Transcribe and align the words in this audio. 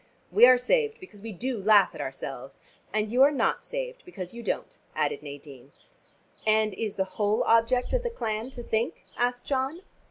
We 0.31 0.47
are 0.47 0.57
saved 0.57 0.99
because 0.99 1.21
we 1.21 1.31
do 1.31 1.61
laugh 1.63 1.93
at 1.93 2.01
ourselves" 2.01 2.59
"And 2.91 3.11
you 3.11 3.21
are 3.21 3.29
not 3.29 3.63
saved 3.63 4.01
because 4.03 4.33
you 4.33 4.41
don't," 4.41 4.75
added 4.95 5.21
Nadine. 5.21 5.73
"And 6.43 6.73
is 6.73 6.95
the 6.95 7.03
whole 7.03 7.43
object 7.43 7.93
of 7.93 8.01
the 8.01 8.09
clan 8.09 8.49
to 8.49 8.63
think?" 8.63 9.03
asked 9.15 9.45
John. 9.45 9.83